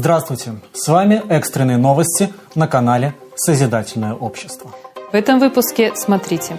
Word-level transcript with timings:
Здравствуйте! 0.00 0.52
С 0.74 0.86
вами 0.86 1.20
экстренные 1.28 1.76
новости 1.76 2.32
на 2.54 2.68
канале 2.68 3.14
«Созидательное 3.34 4.14
общество». 4.14 4.70
В 5.10 5.14
этом 5.16 5.40
выпуске 5.40 5.92
смотрите. 5.96 6.56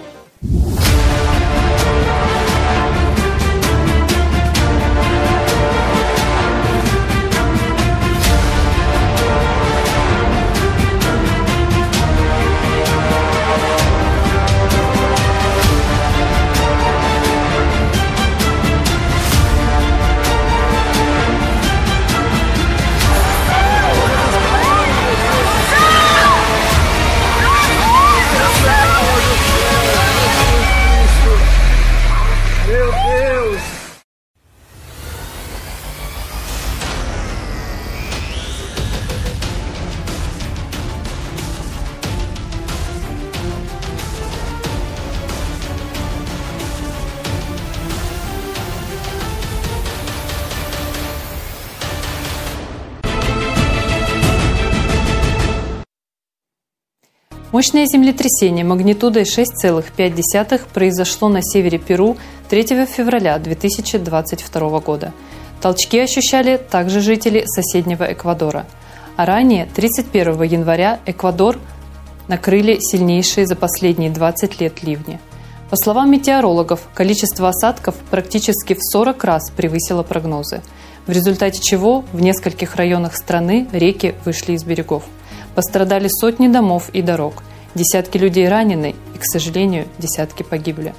Meu 32.80 32.90
Deus! 32.92 33.79
Мощное 57.52 57.86
землетрясение 57.86 58.64
магнитудой 58.64 59.24
6,5 59.24 60.60
произошло 60.72 61.28
на 61.28 61.42
севере 61.42 61.78
Перу 61.78 62.16
3 62.48 62.86
февраля 62.86 63.36
2022 63.40 64.78
года. 64.78 65.12
Толчки 65.60 65.98
ощущали 65.98 66.58
также 66.58 67.00
жители 67.00 67.42
соседнего 67.46 68.04
Эквадора. 68.04 68.66
А 69.16 69.26
ранее, 69.26 69.66
31 69.66 70.40
января, 70.44 71.00
Эквадор 71.06 71.58
накрыли 72.28 72.78
сильнейшие 72.80 73.46
за 73.46 73.56
последние 73.56 74.10
20 74.10 74.60
лет 74.60 74.84
ливни. 74.84 75.18
По 75.70 75.76
словам 75.76 76.12
метеорологов, 76.12 76.88
количество 76.94 77.48
осадков 77.48 77.96
практически 78.12 78.74
в 78.74 78.80
40 78.80 79.24
раз 79.24 79.50
превысило 79.50 80.04
прогнозы, 80.04 80.62
в 81.08 81.10
результате 81.10 81.60
чего 81.60 82.04
в 82.12 82.20
нескольких 82.22 82.76
районах 82.76 83.16
страны 83.16 83.66
реки 83.72 84.14
вышли 84.24 84.52
из 84.52 84.62
берегов– 84.62 85.02
Пострадали 85.60 86.08
сотни 86.08 86.48
домов 86.48 86.88
и 86.94 87.02
дорог. 87.02 87.42
Десятки 87.74 88.16
людей 88.16 88.48
ранены 88.48 88.94
и, 89.14 89.18
к 89.18 89.24
сожалению, 89.24 89.88
десятки 89.98 90.42
погибли. 90.42 90.94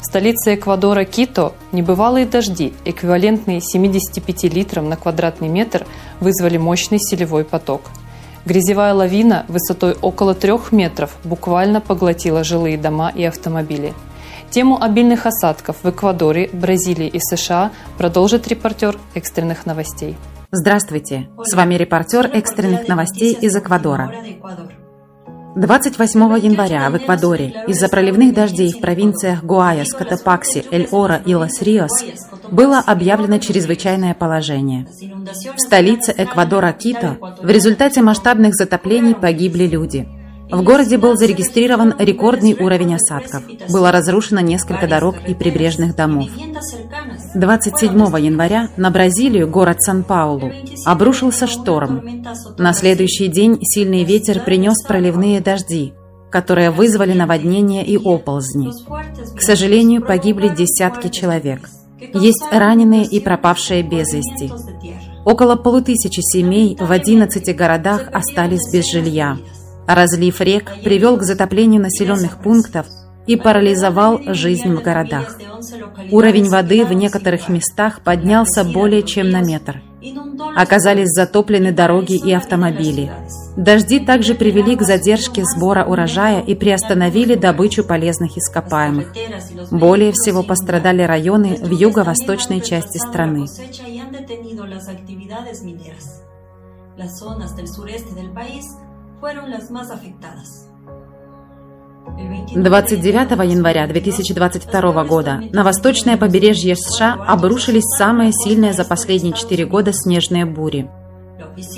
В 0.00 0.04
столице 0.04 0.54
Эквадора 0.54 1.04
Кито 1.04 1.52
небывалые 1.72 2.24
дожди, 2.24 2.72
эквивалентные 2.84 3.60
75 3.60 4.44
литрам 4.54 4.88
на 4.88 4.94
квадратный 4.94 5.48
метр, 5.48 5.84
вызвали 6.20 6.58
мощный 6.58 7.00
селевой 7.00 7.42
поток. 7.42 7.80
Грязевая 8.46 8.94
лавина 8.94 9.46
высотой 9.48 9.96
около 10.00 10.36
трех 10.36 10.70
метров 10.70 11.16
буквально 11.24 11.80
поглотила 11.80 12.44
жилые 12.44 12.78
дома 12.78 13.10
и 13.12 13.24
автомобили. 13.24 13.94
Тему 14.50 14.80
обильных 14.80 15.26
осадков 15.26 15.78
в 15.82 15.90
Эквадоре, 15.90 16.50
Бразилии 16.52 17.08
и 17.08 17.18
США 17.18 17.72
продолжит 17.98 18.46
репортер 18.46 18.96
экстренных 19.14 19.66
новостей. 19.66 20.16
Здравствуйте! 20.56 21.28
С 21.42 21.52
вами 21.52 21.74
репортер 21.74 22.30
экстренных 22.32 22.86
новостей 22.86 23.32
из 23.32 23.56
Эквадора. 23.56 24.14
28 25.56 26.20
января 26.38 26.88
в 26.90 26.96
Эквадоре 26.96 27.64
из-за 27.66 27.88
проливных 27.88 28.32
дождей 28.32 28.72
в 28.72 28.80
провинциях 28.80 29.42
Гуайас, 29.42 29.92
Катапакси, 29.92 30.64
Эль-Ора 30.70 31.20
и 31.26 31.34
Лас-Риос 31.34 32.04
было 32.52 32.78
объявлено 32.78 33.38
чрезвычайное 33.38 34.14
положение. 34.14 34.86
В 35.56 35.58
столице 35.58 36.14
Эквадора 36.16 36.70
Кито 36.70 37.16
в 37.42 37.48
результате 37.48 38.00
масштабных 38.02 38.54
затоплений 38.54 39.16
погибли 39.16 39.64
люди– 39.66 40.08
в 40.54 40.62
городе 40.62 40.98
был 40.98 41.16
зарегистрирован 41.16 41.94
рекордный 41.98 42.54
уровень 42.54 42.94
осадков. 42.94 43.42
Было 43.70 43.90
разрушено 43.90 44.40
несколько 44.40 44.86
дорог 44.86 45.16
и 45.26 45.34
прибрежных 45.34 45.96
домов. 45.96 46.28
27 47.34 47.92
января 48.20 48.68
на 48.76 48.90
Бразилию, 48.90 49.48
город 49.48 49.82
Сан-Паулу, 49.82 50.52
обрушился 50.84 51.46
шторм. 51.46 52.22
На 52.58 52.72
следующий 52.72 53.28
день 53.28 53.58
сильный 53.62 54.04
ветер 54.04 54.40
принес 54.40 54.82
проливные 54.86 55.40
дожди, 55.40 55.92
которые 56.30 56.70
вызвали 56.70 57.12
наводнения 57.12 57.84
и 57.84 57.96
оползни. 57.96 58.70
К 59.36 59.40
сожалению, 59.40 60.02
погибли 60.02 60.48
десятки 60.48 61.08
человек. 61.08 61.68
Есть 62.12 62.44
раненые 62.52 63.04
и 63.04 63.20
пропавшие 63.20 63.82
без 63.82 64.12
вести. 64.12 64.52
Около 65.24 65.56
полутысячи 65.56 66.20
семей 66.20 66.76
в 66.78 66.92
11 66.92 67.56
городах 67.56 68.08
остались 68.12 68.70
без 68.72 68.90
жилья. 68.90 69.38
Разлив 69.86 70.40
рек 70.40 70.72
привел 70.82 71.16
к 71.18 71.22
затоплению 71.22 71.82
населенных 71.82 72.38
пунктов 72.42 72.86
и 73.26 73.36
парализовал 73.36 74.20
жизнь 74.26 74.74
в 74.74 74.82
городах. 74.82 75.38
Уровень 76.10 76.48
воды 76.48 76.84
в 76.84 76.92
некоторых 76.92 77.48
местах 77.48 78.00
поднялся 78.02 78.64
более 78.64 79.02
чем 79.02 79.30
на 79.30 79.40
метр. 79.40 79.82
Оказались 80.56 81.08
затоплены 81.08 81.72
дороги 81.72 82.14
и 82.14 82.32
автомобили. 82.32 83.10
Дожди 83.56 83.98
также 83.98 84.34
привели 84.34 84.76
к 84.76 84.82
задержке 84.82 85.42
сбора 85.44 85.84
урожая 85.84 86.40
и 86.42 86.54
приостановили 86.54 87.34
добычу 87.34 87.84
полезных 87.84 88.36
ископаемых. 88.36 89.12
Более 89.70 90.12
всего 90.12 90.42
пострадали 90.42 91.02
районы 91.02 91.56
в 91.56 91.70
юго-восточной 91.70 92.60
части 92.60 92.98
страны. 92.98 93.46
Las 96.96 97.18
zonas 97.18 97.56
del 97.56 97.66
sureste 97.66 98.14
del 98.14 98.32
país 98.32 98.64
29 102.54 103.50
января 103.50 103.86
2022 103.86 105.04
года 105.04 105.42
на 105.50 105.64
восточное 105.64 106.18
побережье 106.18 106.76
США 106.76 107.14
обрушились 107.26 107.84
самые 107.96 108.32
сильные 108.32 108.74
за 108.74 108.84
последние 108.84 109.32
четыре 109.32 109.64
года 109.64 109.92
снежные 109.94 110.44
бури. 110.44 110.90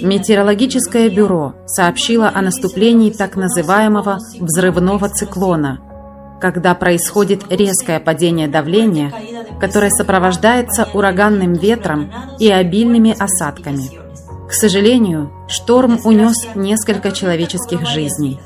Метеорологическое 0.03 1.09
бюро 1.09 1.55
сообщило 1.67 2.33
о 2.35 2.43
наступлении 2.43 3.11
так 3.11 3.37
называемого 3.37 4.19
взрывного 4.41 5.09
циклона, 5.09 5.79
когда 6.41 6.75
происходит 6.75 7.45
резкое 7.49 8.01
падение 8.01 8.49
давления, 8.49 9.13
которое 9.61 9.91
сопровождается 9.91 10.89
ураганным 10.93 11.53
ветром 11.53 12.13
и 12.41 12.51
обильными 12.51 13.15
осадками. 13.17 14.06
К 14.49 14.53
сожалению, 14.53 15.33
шторм 15.49 15.99
унес 16.05 16.47
несколько 16.55 17.11
человеческих 17.11 17.87
жизней. 17.87 18.39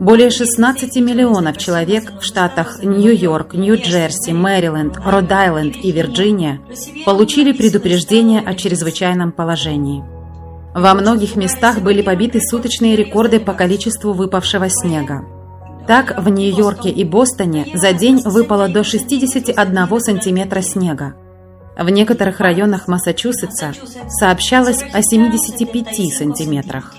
Более 0.00 0.30
16 0.30 0.96
миллионов 0.96 1.58
человек 1.58 2.12
в 2.20 2.24
штатах 2.24 2.82
Нью-Йорк, 2.82 3.54
Нью-Джерси, 3.54 4.32
Мэриленд, 4.32 4.96
Род-Айленд 5.04 5.76
и 5.76 5.92
Вирджиния 5.92 6.60
получили 7.04 7.52
предупреждение 7.52 8.40
о 8.40 8.54
чрезвычайном 8.54 9.32
положении. 9.32 10.04
Во 10.74 10.94
многих 10.94 11.34
местах 11.36 11.80
были 11.82 12.02
побиты 12.02 12.40
суточные 12.40 12.94
рекорды 12.94 13.40
по 13.40 13.54
количеству 13.54 14.12
выпавшего 14.12 14.68
снега. 14.68 15.24
Так, 15.86 16.20
в 16.20 16.28
Нью-Йорке 16.28 16.90
и 16.90 17.04
Бостоне 17.04 17.66
за 17.74 17.92
день 17.92 18.20
выпало 18.24 18.68
до 18.68 18.84
61 18.84 20.00
сантиметра 20.00 20.60
снега, 20.60 21.14
в 21.78 21.88
некоторых 21.88 22.40
районах 22.40 22.88
Массачусетса 22.88 23.72
сообщалось 24.08 24.82
о 24.92 25.00
75 25.00 26.12
сантиметрах. 26.12 26.94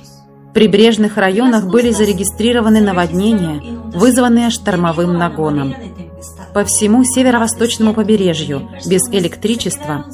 В 0.50 0.54
прибрежных 0.54 1.18
районах 1.18 1.68
были 1.68 1.92
зарегистрированы 1.92 2.82
наводнения, 2.82 3.62
вызванные 3.94 4.50
штормовым 4.50 5.14
нагоном. 5.14 5.76
По 6.54 6.64
всему 6.64 7.04
северо-восточному 7.04 7.94
побережью 7.94 8.70
без 8.86 9.02
электричества 9.12 10.06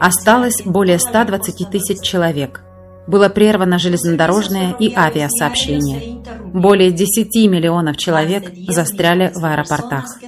осталось 0.00 0.62
более 0.64 0.98
120 0.98 1.70
тысяч 1.70 2.00
человек. 2.00 2.62
Было 3.06 3.28
прервано 3.28 3.78
железнодорожное 3.78 4.74
и 4.80 4.92
авиасообщение. 4.92 6.22
Более 6.52 6.90
10 6.90 7.48
миллионов 7.48 7.96
человек 7.96 8.50
застряли 8.68 9.30
в 9.34 9.44
аэропортах. 9.44 10.18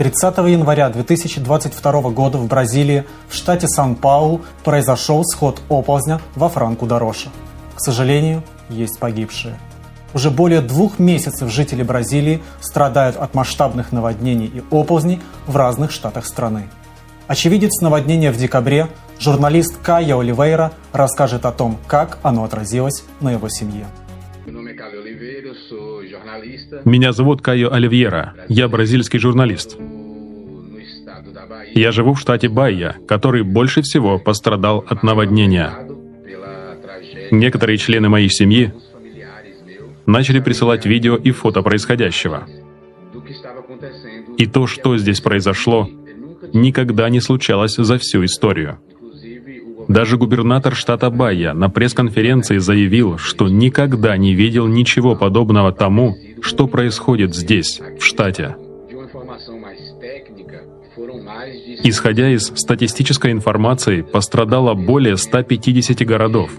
30 0.00 0.38
января 0.48 0.88
2022 0.88 2.00
года 2.12 2.38
в 2.38 2.46
Бразилии, 2.46 3.04
в 3.28 3.34
штате 3.34 3.68
Сан-Паулу, 3.68 4.40
произошел 4.64 5.22
сход 5.26 5.60
оползня 5.68 6.22
во 6.36 6.48
Франку-Дороша. 6.48 7.28
К 7.74 7.80
сожалению, 7.82 8.42
есть 8.70 8.98
погибшие. 8.98 9.58
Уже 10.14 10.30
более 10.30 10.62
двух 10.62 10.98
месяцев 10.98 11.52
жители 11.52 11.82
Бразилии 11.82 12.42
страдают 12.62 13.18
от 13.18 13.34
масштабных 13.34 13.92
наводнений 13.92 14.46
и 14.46 14.62
оползней 14.70 15.20
в 15.46 15.54
разных 15.54 15.90
штатах 15.90 16.24
страны. 16.24 16.70
Очевидец 17.26 17.82
наводнения 17.82 18.32
в 18.32 18.38
декабре, 18.38 18.88
журналист 19.18 19.76
Кая 19.82 20.18
Оливейра 20.18 20.72
расскажет 20.94 21.44
о 21.44 21.52
том, 21.52 21.76
как 21.86 22.16
оно 22.22 22.44
отразилось 22.44 23.04
на 23.20 23.32
его 23.32 23.50
семье. 23.50 23.84
Меня 26.84 27.12
зовут 27.12 27.42
Кайо 27.42 27.72
Оливьера. 27.72 28.34
Я 28.48 28.68
бразильский 28.68 29.18
журналист. 29.18 29.76
Я 31.74 31.92
живу 31.92 32.14
в 32.14 32.20
штате 32.20 32.48
Байя, 32.48 32.96
который 33.06 33.42
больше 33.42 33.82
всего 33.82 34.18
пострадал 34.18 34.84
от 34.88 35.02
наводнения. 35.02 35.72
Некоторые 37.30 37.78
члены 37.78 38.08
моей 38.08 38.28
семьи 38.28 38.72
начали 40.06 40.40
присылать 40.40 40.86
видео 40.86 41.16
и 41.16 41.30
фото 41.30 41.62
происходящего. 41.62 42.48
И 44.36 44.46
то, 44.46 44.66
что 44.66 44.96
здесь 44.96 45.20
произошло, 45.20 45.88
никогда 46.52 47.08
не 47.08 47.20
случалось 47.20 47.76
за 47.76 47.98
всю 47.98 48.24
историю. 48.24 48.78
Даже 49.88 50.16
губернатор 50.16 50.74
штата 50.74 51.10
Байя 51.10 51.52
на 51.52 51.68
пресс-конференции 51.68 52.58
заявил, 52.58 53.18
что 53.18 53.48
никогда 53.48 54.16
не 54.16 54.34
видел 54.34 54.66
ничего 54.66 55.16
подобного 55.16 55.72
тому, 55.72 56.16
что 56.40 56.66
происходит 56.66 57.34
здесь, 57.34 57.80
в 57.98 58.04
штате. 58.04 58.56
Исходя 61.82 62.30
из 62.30 62.52
статистической 62.54 63.32
информации, 63.32 64.02
пострадало 64.02 64.74
более 64.74 65.16
150 65.16 66.06
городов. 66.06 66.50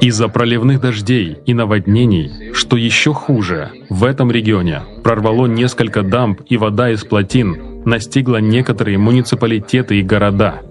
Из-за 0.00 0.28
проливных 0.28 0.80
дождей 0.80 1.38
и 1.46 1.54
наводнений, 1.54 2.52
что 2.54 2.76
еще 2.76 3.12
хуже, 3.12 3.70
в 3.88 4.04
этом 4.04 4.30
регионе 4.30 4.82
прорвало 5.02 5.46
несколько 5.46 6.02
дамб 6.02 6.40
и 6.48 6.56
вода 6.56 6.90
из 6.90 7.04
плотин 7.04 7.82
настигла 7.84 8.36
некоторые 8.36 8.98
муниципалитеты 8.98 9.98
и 9.98 10.02
города. 10.02 10.62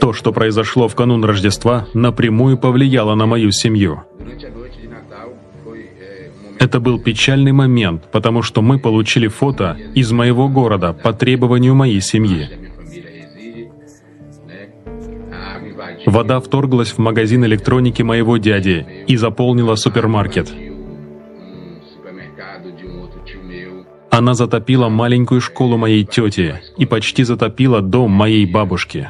То, 0.00 0.12
что 0.12 0.32
произошло 0.32 0.88
в 0.88 0.94
канун 0.94 1.24
Рождества, 1.24 1.88
напрямую 1.94 2.58
повлияло 2.58 3.14
на 3.14 3.26
мою 3.26 3.50
семью. 3.52 4.02
Это 6.58 6.80
был 6.80 6.98
печальный 6.98 7.52
момент, 7.52 8.04
потому 8.12 8.42
что 8.42 8.62
мы 8.62 8.78
получили 8.78 9.28
фото 9.28 9.76
из 9.94 10.12
моего 10.12 10.48
города 10.48 10.92
по 10.92 11.12
требованию 11.12 11.74
моей 11.74 12.00
семьи. 12.00 12.63
Вода 16.06 16.40
вторглась 16.40 16.92
в 16.92 16.98
магазин 16.98 17.44
электроники 17.44 18.02
моего 18.02 18.36
дяди 18.36 18.86
и 19.06 19.16
заполнила 19.16 19.74
супермаркет. 19.74 20.52
Она 24.10 24.34
затопила 24.34 24.88
маленькую 24.88 25.40
школу 25.40 25.76
моей 25.76 26.04
тети 26.04 26.60
и 26.78 26.86
почти 26.86 27.24
затопила 27.24 27.80
дом 27.80 28.12
моей 28.12 28.46
бабушки. 28.46 29.08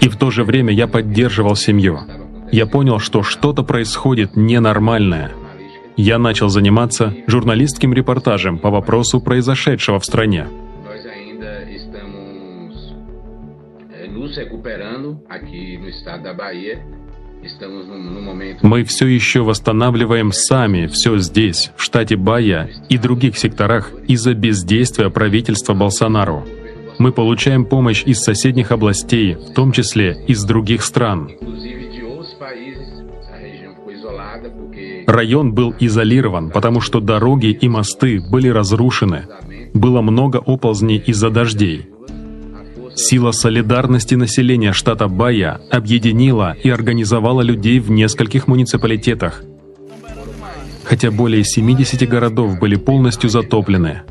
И 0.00 0.08
в 0.08 0.16
то 0.16 0.30
же 0.30 0.44
время 0.44 0.72
я 0.72 0.86
поддерживал 0.86 1.56
семью. 1.56 2.00
Я 2.52 2.66
понял, 2.66 2.98
что 3.00 3.22
что-то 3.22 3.62
происходит 3.64 4.36
ненормальное. 4.36 5.32
Я 5.96 6.18
начал 6.18 6.48
заниматься 6.48 7.14
журналистским 7.26 7.94
репортажем 7.94 8.58
по 8.58 8.70
вопросу 8.70 9.20
произошедшего 9.20 9.98
в 9.98 10.04
стране. 10.04 10.46
Мы 18.62 18.84
все 18.84 19.06
еще 19.06 19.40
восстанавливаем 19.42 20.32
сами 20.32 20.86
все 20.86 21.16
здесь, 21.18 21.70
в 21.76 21.82
штате 21.82 22.16
Бая 22.16 22.70
и 22.88 22.98
других 22.98 23.38
секторах 23.38 23.92
из-за 24.06 24.34
бездействия 24.34 25.10
правительства 25.10 25.72
Болсонару. 25.72 26.44
Мы 26.98 27.12
получаем 27.12 27.64
помощь 27.64 28.02
из 28.04 28.20
соседних 28.20 28.72
областей, 28.72 29.34
в 29.34 29.54
том 29.54 29.72
числе 29.72 30.16
из 30.26 30.44
других 30.44 30.82
стран. 30.82 31.30
Район 35.06 35.52
был 35.52 35.74
изолирован, 35.78 36.50
потому 36.50 36.80
что 36.80 37.00
дороги 37.00 37.46
и 37.46 37.68
мосты 37.68 38.20
были 38.20 38.48
разрушены. 38.48 39.26
Было 39.72 40.00
много 40.02 40.38
оползней 40.38 40.98
из-за 40.98 41.30
дождей. 41.30 41.86
Сила 42.94 43.30
солидарности 43.30 44.14
населения 44.14 44.72
штата 44.72 45.06
Бая 45.06 45.60
объединила 45.70 46.56
и 46.62 46.70
организовала 46.70 47.42
людей 47.42 47.78
в 47.78 47.90
нескольких 47.90 48.48
муниципалитетах, 48.48 49.42
хотя 50.82 51.10
более 51.10 51.44
70 51.44 52.08
городов 52.08 52.58
были 52.58 52.76
полностью 52.76 53.28
затоплены. 53.28 54.02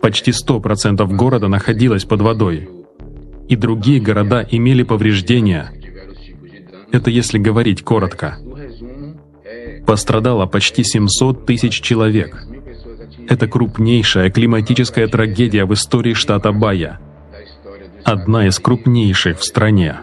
Почти 0.00 0.30
100% 0.30 1.06
города 1.16 1.48
находилось 1.48 2.04
под 2.04 2.20
водой, 2.20 2.68
и 3.48 3.56
другие 3.56 4.00
города 4.00 4.46
имели 4.48 4.84
повреждения. 4.84 5.72
Это 6.92 7.10
если 7.10 7.38
говорить 7.38 7.82
коротко. 7.82 8.38
Пострадало 9.86 10.46
почти 10.46 10.82
700 10.82 11.46
тысяч 11.46 11.80
человек. 11.80 12.44
Это 13.28 13.46
крупнейшая 13.46 14.30
климатическая 14.30 15.08
трагедия 15.08 15.64
в 15.64 15.74
истории 15.74 16.14
штата 16.14 16.52
Бая. 16.52 17.00
Одна 18.04 18.46
из 18.46 18.58
крупнейших 18.58 19.38
в 19.38 19.44
стране. 19.44 20.00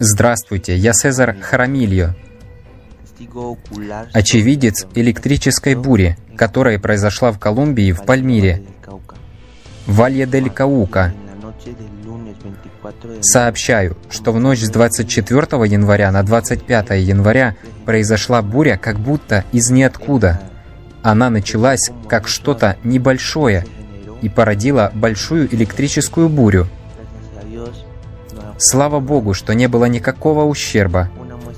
Здравствуйте, 0.00 0.76
я 0.76 0.92
Цезар 0.92 1.36
Харамильо, 1.40 2.14
очевидец 4.12 4.86
электрической 4.94 5.74
бури, 5.74 6.16
которая 6.36 6.78
произошла 6.78 7.32
в 7.32 7.40
Колумбии 7.40 7.90
в 7.90 8.04
Пальмире, 8.04 8.62
в 9.86 9.96
Валье-дель-Каука, 9.96 11.12
Сообщаю, 13.20 13.96
что 14.10 14.32
в 14.32 14.40
ночь 14.40 14.60
с 14.60 14.70
24 14.70 15.42
января 15.66 16.12
на 16.12 16.22
25 16.22 16.90
января 17.00 17.56
произошла 17.84 18.42
буря 18.42 18.78
как 18.80 18.98
будто 18.98 19.44
из 19.52 19.70
ниоткуда. 19.70 20.40
Она 21.02 21.30
началась 21.30 21.90
как 22.08 22.28
что-то 22.28 22.76
небольшое 22.84 23.66
и 24.22 24.28
породила 24.28 24.90
большую 24.94 25.52
электрическую 25.54 26.28
бурю. 26.28 26.66
Слава 28.58 28.98
Богу, 29.00 29.34
что 29.34 29.54
не 29.54 29.68
было 29.68 29.84
никакого 29.84 30.44
ущерба. 30.44 31.10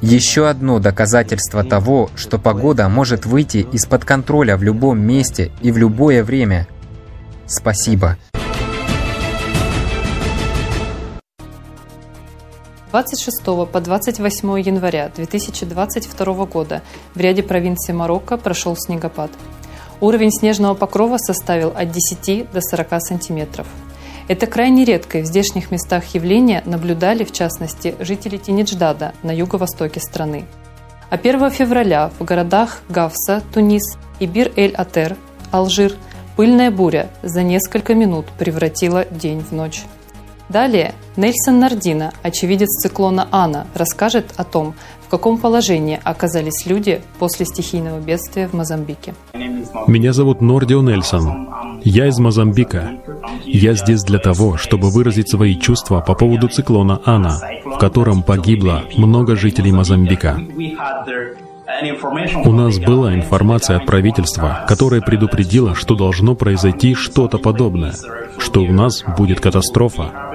Еще 0.03 0.49
одно 0.49 0.79
доказательство 0.79 1.65
того, 1.65 2.11
что 2.17 2.39
погода 2.39 2.89
может 2.89 3.27
выйти 3.27 3.67
из-под 3.73 4.05
контроля 4.05 4.57
в 4.57 4.63
любом 4.63 5.01
месте 5.01 5.51
и 5.61 5.71
в 5.73 5.77
любое 5.77 6.25
время. 6.25 6.67
Спасибо. 7.47 8.17
26 12.91 13.45
по 13.71 13.81
28 13.81 14.61
января 14.61 15.13
2022 15.15 16.47
года 16.47 16.83
в 17.15 17.21
ряде 17.21 17.45
провинций 17.45 17.95
Марокко 17.95 18.37
прошел 18.37 18.77
снегопад. 18.77 19.31
Уровень 20.01 20.33
снежного 20.33 20.75
покрова 20.75 21.17
составил 21.19 21.73
от 21.77 21.93
10 21.93 22.51
до 22.51 22.61
40 22.61 22.89
сантиметров. 23.01 23.69
Это 24.27 24.49
крайне 24.49 24.85
редкое 24.85 25.23
в 25.23 25.27
здешних 25.27 25.71
местах 25.71 26.05
явление 26.15 26.63
наблюдали, 26.65 27.23
в 27.23 27.31
частности, 27.31 27.95
жители 28.01 28.39
Тинидждада 28.39 29.13
на 29.23 29.31
юго-востоке 29.31 30.01
страны. 30.01 30.47
А 31.11 31.15
1 31.15 31.49
февраля 31.51 32.11
в 32.19 32.25
городах 32.25 32.81
Гавса, 32.89 33.43
Тунис 33.55 33.99
и 34.19 34.27
Бир-эль-Атер, 34.27 35.17
Алжир, 35.53 35.95
пыльная 36.37 36.73
буря 36.73 37.09
за 37.23 37.45
несколько 37.45 37.95
минут 37.95 38.27
превратила 38.37 39.05
день 39.05 39.45
в 39.49 39.53
ночь. 39.53 39.85
Далее 40.51 40.95
Нельсон 41.17 41.61
Нардина, 41.61 42.13
очевидец 42.25 42.69
циклона 42.83 43.29
Ана, 43.31 43.69
расскажет 43.73 44.35
о 44.37 44.43
том, 44.43 44.75
в 45.01 45.09
каком 45.09 45.39
положении 45.39 46.01
оказались 46.03 46.67
люди 46.67 47.01
после 47.21 47.47
стихийного 47.47 48.01
бедствия 48.01 48.49
в 48.49 48.53
Мозамбике. 48.53 49.15
Меня 49.87 50.13
зовут 50.13 50.41
Нордио 50.41 50.83
Нельсон. 50.83 51.49
Я 51.85 52.09
из 52.09 52.19
Мозамбика. 52.19 52.91
Я 53.45 53.75
здесь 53.75 54.03
для 54.03 54.19
того, 54.19 54.57
чтобы 54.57 54.91
выразить 54.91 55.31
свои 55.31 55.55
чувства 55.55 56.01
по 56.01 56.15
поводу 56.15 56.49
циклона 56.49 57.01
Ана, 57.05 57.39
в 57.65 57.79
котором 57.79 58.25
погибло 58.25 58.83
много 58.97 59.37
жителей 59.37 59.71
Мозамбика. 59.71 60.37
У 62.45 62.53
нас 62.53 62.79
была 62.79 63.15
информация 63.15 63.77
от 63.77 63.87
правительства, 63.87 64.65
которая 64.67 65.01
предупредила, 65.01 65.77
что 65.77 65.95
должно 65.95 66.35
произойти 66.35 66.95
что-то 66.95 67.39
подобное, 67.39 67.95
что 68.39 68.63
у 68.63 68.73
нас 68.73 69.05
будет 69.17 69.41
катастрофа. 69.41 70.30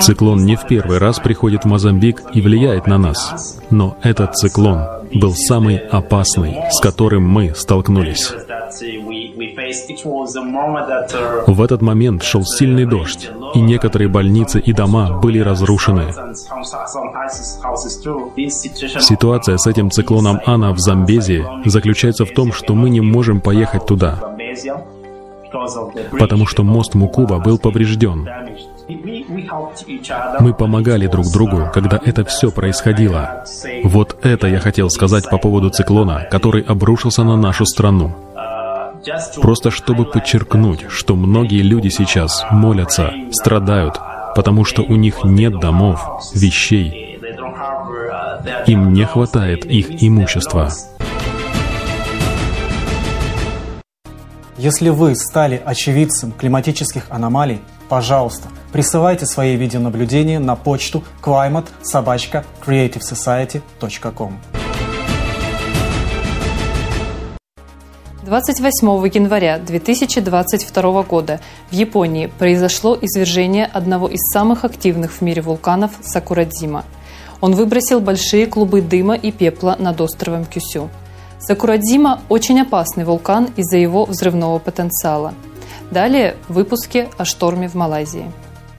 Циклон 0.00 0.44
не 0.44 0.56
в 0.56 0.66
первый 0.66 0.98
раз 0.98 1.18
приходит 1.18 1.64
в 1.64 1.68
Мозамбик 1.68 2.22
и 2.32 2.40
влияет 2.40 2.86
на 2.86 2.98
нас, 2.98 3.58
но 3.70 3.96
этот 4.02 4.36
циклон 4.36 4.80
был 5.12 5.34
самый 5.34 5.76
опасный, 5.76 6.56
с 6.70 6.80
которым 6.80 7.28
мы 7.28 7.52
столкнулись. 7.54 8.32
В 11.46 11.62
этот 11.62 11.82
момент 11.82 12.22
шел 12.22 12.44
сильный 12.44 12.86
дождь, 12.86 13.30
и 13.54 13.60
некоторые 13.60 14.08
больницы 14.08 14.60
и 14.60 14.72
дома 14.72 15.18
были 15.20 15.40
разрушены. 15.40 16.14
Ситуация 19.00 19.56
с 19.58 19.66
этим 19.66 19.90
циклоном 19.90 20.40
Ана 20.46 20.72
в 20.72 20.78
Замбези 20.78 21.44
заключается 21.64 22.24
в 22.24 22.30
том, 22.30 22.52
что 22.52 22.74
мы 22.74 22.88
не 22.88 23.00
можем 23.00 23.40
поехать 23.40 23.84
туда, 23.84 24.18
потому 26.18 26.46
что 26.46 26.62
мост 26.62 26.94
Мукуба 26.94 27.38
был 27.38 27.58
поврежден. 27.58 28.28
Мы 30.40 30.54
помогали 30.54 31.06
друг 31.06 31.26
другу, 31.32 31.70
когда 31.72 32.00
это 32.04 32.24
все 32.24 32.50
происходило. 32.50 33.44
Вот 33.84 34.16
это 34.22 34.46
я 34.48 34.58
хотел 34.58 34.90
сказать 34.90 35.28
по 35.30 35.38
поводу 35.38 35.70
циклона, 35.70 36.26
который 36.30 36.62
обрушился 36.62 37.22
на 37.22 37.36
нашу 37.36 37.64
страну. 37.64 38.12
Просто 39.40 39.70
чтобы 39.70 40.04
подчеркнуть, 40.04 40.86
что 40.88 41.16
многие 41.16 41.62
люди 41.62 41.88
сейчас 41.88 42.44
молятся, 42.50 43.12
страдают, 43.32 43.98
потому 44.36 44.64
что 44.64 44.82
у 44.82 44.94
них 44.94 45.24
нет 45.24 45.58
домов, 45.58 46.22
вещей. 46.34 47.18
Им 48.66 48.92
не 48.92 49.04
хватает 49.04 49.64
их 49.64 50.02
имущества. 50.02 50.70
Если 54.62 54.90
вы 54.90 55.16
стали 55.16 55.60
очевидцем 55.66 56.30
климатических 56.30 57.06
аномалий, 57.10 57.60
пожалуйста, 57.88 58.46
присылайте 58.70 59.26
свои 59.26 59.56
видеонаблюдения 59.56 60.38
на 60.38 60.54
почту 60.54 61.02
climate 61.20 61.66
собачка 61.82 62.44
creativesociety.com. 62.64 64.38
28 68.24 68.86
января 69.12 69.58
2022 69.58 71.02
года 71.02 71.40
в 71.72 71.74
Японии 71.74 72.32
произошло 72.38 72.96
извержение 73.02 73.66
одного 73.66 74.06
из 74.06 74.20
самых 74.32 74.64
активных 74.64 75.10
в 75.10 75.22
мире 75.22 75.42
вулканов 75.42 75.90
Сакурадзима. 76.02 76.84
Он 77.40 77.56
выбросил 77.56 77.98
большие 77.98 78.46
клубы 78.46 78.80
дыма 78.80 79.16
и 79.16 79.32
пепла 79.32 79.74
над 79.80 80.00
островом 80.00 80.44
Кюсю. 80.44 80.88
Сакурадзима– 81.44 82.20
очень 82.28 82.60
опасный 82.60 83.04
вулкан 83.04 83.48
из-за 83.56 83.76
его 83.76 84.04
взрывного 84.04 84.60
потенциала. 84.60 85.34
Далее 85.90 86.36
в 86.46 86.52
выпуске 86.54 87.08
о 87.18 87.24
шторме 87.24 87.68
в 87.68 87.74
Малайзии. 87.74 88.30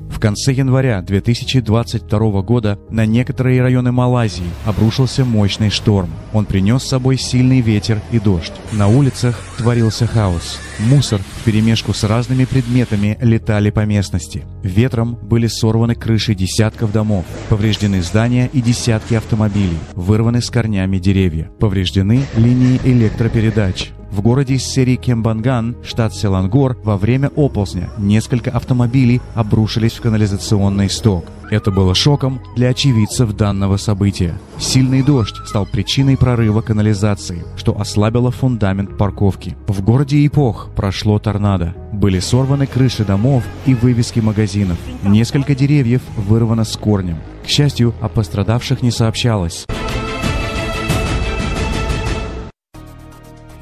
В 0.10 0.20
конце 0.20 0.54
января 0.54 1.02
2022 1.02 2.42
года 2.42 2.80
на 2.90 3.06
некоторые 3.06 3.62
районы 3.62 3.92
Малайзии 3.92 4.44
обрушился 4.66 5.26
мощный 5.26 5.70
шторм. 5.70 6.10
Он 6.34 6.46
принес 6.46 6.84
с 6.84 6.90
собой 6.90 7.18
сильный 7.18 7.62
ветер 7.62 8.02
и 8.12 8.20
дождь. 8.20 8.54
На 8.72 8.88
улицах 8.88 9.40
творился 9.58 10.08
хаос. 10.08 10.60
Мусор 10.80 11.22
вперемешку 11.42 11.94
с 11.94 12.04
разными 12.04 12.46
предметами 12.46 13.18
летали 13.22 13.70
по 13.70 13.86
местности. 13.86 14.46
Ветром 14.64 15.16
были 15.22 15.48
сорваны 15.48 15.96
крыши 15.96 16.36
десятков 16.36 16.92
домов, 16.92 17.26
повреждены 17.50 18.02
здания 18.02 18.50
и 18.54 18.62
десятки 18.62 19.16
автомобилей, 19.16 19.78
вырваны 19.94 20.42
с 20.42 20.50
корнями 20.50 21.00
деревья, 21.00 21.52
повреждены 21.60 22.26
линии 22.38 22.80
электропередач. 22.84 23.92
В 24.14 24.22
городе 24.22 24.54
из 24.54 24.68
серии 24.68 24.96
Кембанган, 24.96 25.76
штат 25.84 26.14
Селангор, 26.14 26.78
во 26.84 26.98
время 26.98 27.32
оползня 27.36 27.90
несколько 27.98 28.52
автомобилей 28.52 29.22
обрушились 29.34 29.94
в 29.94 30.02
канализационный 30.02 30.88
сток. 30.88 31.26
Это 31.50 31.72
было 31.72 31.96
шоком 31.96 32.40
для 32.56 32.70
очевидцев 32.70 33.34
данного 33.36 33.78
события. 33.78 34.38
Сильный 34.60 35.02
дождь 35.02 35.36
стал 35.48 35.66
причиной 35.66 36.16
прорыва 36.16 36.62
канализации, 36.62 37.44
что 37.58 37.80
ослабило 37.80 38.30
фундамент 38.30 39.00
парковки. 39.00 39.58
В 39.66 39.82
городе 39.82 40.24
Ипох 40.28 40.70
прошло 40.76 41.18
торнадо. 41.18 41.74
Были 41.92 42.20
сорваны 42.20 42.68
крыши 42.68 43.04
домов 43.04 43.44
и 43.66 43.74
вывески 43.74 44.20
магазинов. 44.20 44.78
Несколько 45.02 45.56
деревьев 45.56 46.04
вырвано 46.18 46.66
с 46.66 46.78
корнем. 46.78 47.18
К 47.44 47.48
счастью, 47.48 47.96
о 48.00 48.10
пострадавших 48.10 48.84
не 48.84 48.92
сообщалось. 48.92 49.66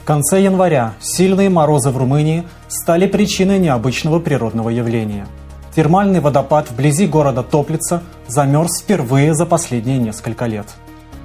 В 0.01 0.03
конце 0.03 0.41
января 0.41 0.95
сильные 0.99 1.49
морозы 1.49 1.91
в 1.91 1.97
Румынии 1.97 2.43
стали 2.67 3.05
причиной 3.05 3.59
необычного 3.59 4.19
природного 4.19 4.69
явления. 4.69 5.27
Термальный 5.75 6.19
водопад 6.19 6.71
вблизи 6.71 7.05
города 7.05 7.43
Топлица 7.43 8.01
замерз 8.27 8.81
впервые 8.81 9.35
за 9.35 9.45
последние 9.45 9.99
несколько 9.99 10.47
лет. 10.47 10.65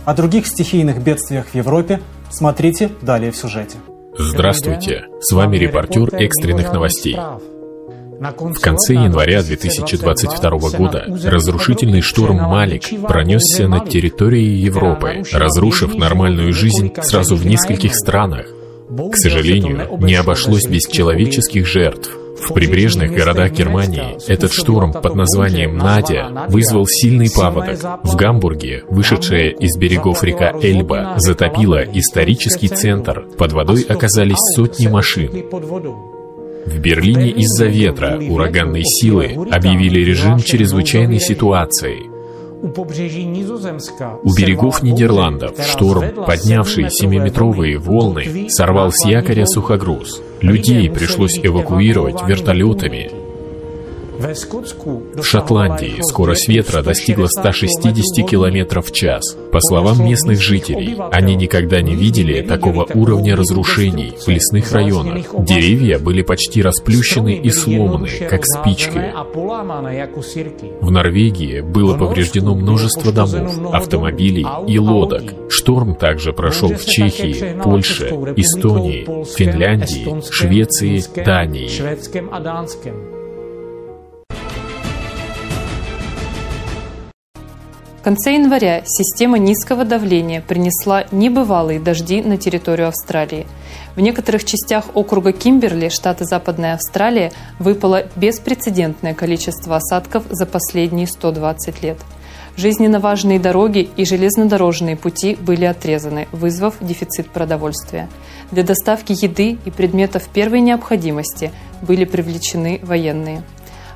О 0.05 0.13
других 0.15 0.47
стихийных 0.47 1.03
бедствиях 1.03 1.47
в 1.47 1.55
Европе 1.55 2.01
смотрите 2.31 2.91
далее 3.01 3.33
в 3.33 3.37
сюжете. 3.37 3.79
Здравствуйте, 4.19 5.07
с 5.21 5.33
вами 5.33 5.57
репортер 5.57 6.15
экстренных 6.15 6.71
новостей. 6.71 7.17
В 7.17 8.61
конце 8.61 8.95
января 8.95 9.43
2022 9.43 10.51
года 10.77 11.07
разрушительный 11.25 12.03
шторм 12.03 12.37
Малик 12.37 12.83
пронесся 13.07 13.69
над 13.69 13.89
территорией 13.89 14.59
Европы, 14.59 15.23
разрушив 15.33 15.95
нормальную 15.95 16.53
жизнь 16.53 16.93
сразу 17.03 17.37
в 17.37 17.47
нескольких 17.47 17.95
странах. 17.95 18.47
К 18.89 19.17
сожалению, 19.17 19.99
не 20.01 20.15
обошлось 20.15 20.67
без 20.67 20.85
человеческих 20.87 21.67
жертв. 21.67 22.11
В 22.39 22.53
прибрежных 22.53 23.13
городах 23.13 23.53
Германии 23.53 24.17
этот 24.29 24.53
шторм 24.53 24.93
под 24.93 25.15
названием 25.15 25.77
«Надя» 25.77 26.47
вызвал 26.49 26.87
сильный 26.87 27.31
паводок. 27.35 27.79
В 28.05 28.15
Гамбурге, 28.15 28.85
вышедшая 28.89 29.51
из 29.51 29.77
берегов 29.77 30.23
река 30.23 30.53
Эльба, 30.63 31.15
затопила 31.17 31.83
исторический 31.83 32.69
центр. 32.69 33.25
Под 33.39 33.53
водой 33.53 33.87
оказались 33.89 34.39
сотни 34.55 34.87
машин. 34.87 35.31
В 36.67 36.79
Берлине 36.79 37.31
из-за 37.31 37.67
ветра, 37.67 38.19
ураганной 38.19 38.83
силы, 38.85 39.37
объявили 39.51 40.01
режим 40.01 40.39
чрезвычайной 40.39 41.21
ситуации– 41.21 42.11
у 44.23 44.35
берегов 44.35 44.83
Нидерландов 44.83 45.53
шторм, 45.65 46.25
поднявший 46.27 46.91
семиметровые 46.91 47.79
волны, 47.79 48.49
сорвал 48.49 48.93
с 48.93 49.05
якоря 49.05 49.47
сухогруз. 49.47 50.21
Людей 50.41 50.91
пришлось 50.91 51.39
эвакуировать 51.39 52.23
вертолетами. 52.27 53.26
В 54.19 55.23
Шотландии 55.23 56.01
скорость 56.01 56.49
ветра 56.49 56.83
достигла 56.83 57.27
160 57.27 58.27
км 58.27 58.81
в 58.81 58.91
час. 58.93 59.37
По 59.53 59.61
словам 59.61 60.05
местных 60.05 60.41
жителей, 60.41 60.97
они 61.13 61.35
никогда 61.35 61.83
не 61.83 61.95
видели 61.95 62.41
такого 62.41 62.87
уровня 62.95 63.37
разрушений 63.37 64.15
в 64.19 64.29
лесных 64.29 64.73
районах. 64.73 65.27
Деревья 65.39 65.99
были 65.99 66.23
почти 66.23 66.63
расплющены 66.63 67.37
и 67.37 67.51
сломаны, 67.51 68.09
как 68.29 68.47
спички. 68.47 69.13
В 70.81 70.91
Норвегии 70.91 71.61
было 71.61 71.97
повреждено 71.97 72.55
множество 72.55 73.13
домов, 73.13 73.75
автомобилей 73.75 74.47
и 74.67 74.79
лодок. 74.79 75.25
Шторм 75.51 75.95
также 75.95 76.33
прошел 76.33 76.71
в 76.71 76.85
Чехии, 76.85 77.61
Польше, 77.63 78.09
Эстонии, 78.37 79.07
Финляндии, 79.37 80.23
Швеции, 80.31 81.03
Дании. 81.25 83.16
Конце 88.07 88.35
января 88.35 88.83
система 88.85 89.37
низкого 89.37 89.85
давления 89.85 90.41
принесла 90.41 91.07
небывалые 91.11 91.81
дожди 91.81 92.23
на 92.23 92.37
территорию 92.37 92.87
Австралии. 92.87 93.49
В 93.97 94.01
некоторых 94.01 94.45
частях 94.45 94.95
округа 94.95 95.33
Кимберли, 95.33 95.89
штата 95.89 96.25
Западная 96.25 96.75
Австралия, 96.75 97.33
выпало 97.59 98.05
беспрецедентное 98.15 99.13
количество 99.13 99.75
осадков 99.75 100.23
за 100.31 100.47
последние 100.47 101.09
120 101.09 101.83
лет. 101.83 101.99
Жизненно 102.57 103.01
важные 103.01 103.41
дороги 103.41 103.91
и 103.97 104.05
железнодорожные 104.05 104.95
пути 104.95 105.37
были 105.41 105.65
отрезаны, 105.65 106.29
вызвав 106.31 106.77
дефицит 106.81 107.29
продовольствия. 107.31 108.09
Для 108.53 108.63
доставки 108.63 109.17
еды 109.21 109.59
и 109.65 109.71
предметов 109.73 110.29
первой 110.33 110.61
необходимости 110.61 111.51
были 111.83 112.05
привлечены 112.05 112.79
военные. 112.85 113.43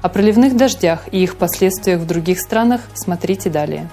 О 0.02 0.08
проливных 0.08 0.56
дождях 0.56 1.04
и 1.12 1.22
их 1.22 1.36
последствиях 1.36 2.00
в 2.00 2.06
других 2.08 2.40
странах 2.40 2.80
смотрите 2.94 3.50
далее. 3.50 3.88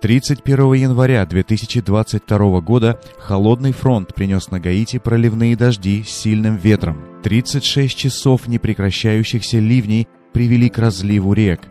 31 0.00 0.74
января 0.74 1.24
2022 1.24 2.60
года 2.60 3.00
холодный 3.18 3.72
фронт 3.72 4.14
принес 4.14 4.50
на 4.50 4.60
Гаити 4.60 4.98
проливные 4.98 5.56
дожди 5.56 6.02
с 6.02 6.10
сильным 6.10 6.56
ветром. 6.56 7.02
36 7.22 7.96
часов 7.96 8.46
непрекращающихся 8.46 9.58
ливней 9.58 10.06
привели 10.34 10.68
к 10.68 10.78
разливу 10.78 11.32
рек. 11.32 11.62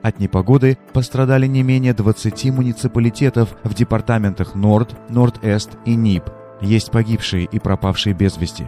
От 0.00 0.20
непогоды 0.20 0.78
пострадали 0.92 1.48
не 1.48 1.64
менее 1.64 1.92
20 1.92 2.44
муниципалитетов 2.52 3.56
в 3.64 3.74
департаментах 3.74 4.54
Норд, 4.54 4.96
Норд-Эст 5.10 5.70
и 5.84 5.96
Нип. 5.96 6.24
Есть 6.60 6.92
погибшие 6.92 7.48
и 7.50 7.58
пропавшие 7.58 8.14
без 8.14 8.36
вести. 8.36 8.64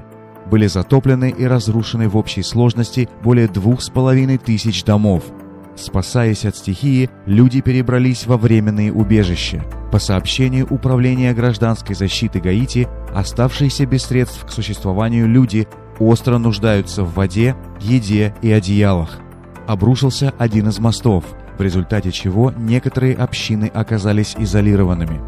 Были 0.51 0.67
затоплены 0.67 1.31
и 1.31 1.45
разрушены 1.45 2.09
в 2.09 2.17
общей 2.17 2.43
сложности 2.43 3.09
более 3.23 3.47
двух 3.47 3.81
с 3.81 3.91
половиной 3.91 4.39
тысяч 4.39 4.83
домов– 4.83 5.23
Спасаясь 5.77 6.45
от 6.45 6.57
стихии, 6.57 7.11
люди 7.27 7.61
перебрались 7.61 8.27
во 8.27 8.37
временные 8.37 8.93
убежища. 8.93 9.65
По 9.91 9.99
сообщению 9.99 10.67
Управления 10.71 11.33
гражданской 11.33 11.95
защиты 11.95 12.41
Гаити, 12.41 12.89
оставшиеся 13.15 13.87
без 13.87 14.05
средств 14.05 14.45
к 14.45 14.51
существованию 14.51 15.29
люди 15.29 15.69
остро 15.99 16.39
нуждаются 16.39 17.05
в 17.05 17.15
воде, 17.15 17.57
еде 17.81 18.35
и 18.43 18.51
одеялах. 18.51 19.19
Обрушился 19.67 20.33
один 20.39 20.69
из 20.69 20.79
мостов, 20.79 21.25
в 21.59 21.63
результате 21.63 22.13
чего 22.13 22.53
некоторые 22.57 23.15
общины 23.15 23.71
оказались 23.73 24.35
изолированными. 24.39 25.21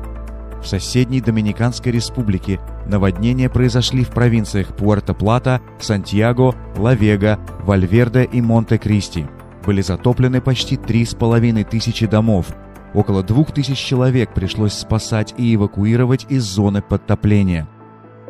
В 0.63 0.67
соседней 0.67 1.21
Доминиканской 1.21 1.93
республике 1.93 2.59
наводнения 2.87 3.49
произошли 3.49 4.05
в 4.05 4.11
провинциях 4.11 4.69
Пуэрто-Плата, 4.77 5.61
Сантьяго, 5.79 6.55
Лавега, 6.77 7.39
Вальверде 7.61 8.25
и 8.25 8.41
Монте-Кристи. 8.41 9.27
Были 9.67 9.83
затоплены 9.83 10.41
почти 10.41 10.77
три 10.77 11.05
с 11.05 11.15
половиной 11.15 11.65
тысячи 11.65 12.07
домов. 12.07 12.47
Около 12.95 13.23
двух 13.23 13.53
тысяч 13.53 13.79
человек 13.79 14.33
пришлось 14.33 14.73
спасать 14.73 15.35
и 15.37 15.55
эвакуировать 15.55 16.27
из 16.29 16.45
зоны 16.45 16.81
подтопления. 16.81 17.69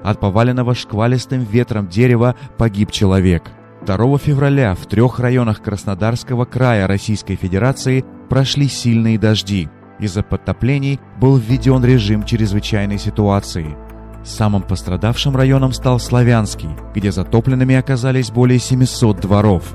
От 0.02 0.18
поваленного 0.18 0.74
шквалистым 0.74 1.44
ветром 1.44 1.88
дерева 1.88 2.34
погиб 2.56 2.90
человек. 2.90 3.44
2 3.86 4.18
февраля 4.18 4.74
в 4.74 4.86
трех 4.86 5.20
районах 5.20 5.62
Краснодарского 5.62 6.46
края 6.46 6.86
Российской 6.86 7.36
Федерации 7.36 8.04
прошли 8.28 8.66
сильные 8.68 9.18
дожди– 9.18 9.68
из-за 9.98 10.22
подтоплений 10.22 11.00
был 11.18 11.36
введен 11.36 11.84
режим 11.84 12.24
чрезвычайной 12.24 12.98
ситуации. 12.98 13.76
Самым 14.24 14.62
пострадавшим 14.62 15.36
районом 15.36 15.72
стал 15.72 15.98
Славянский, 15.98 16.68
где 16.94 17.12
затопленными 17.12 17.76
оказались 17.76 18.30
более 18.30 18.58
700 18.58 19.20
дворов. 19.20 19.74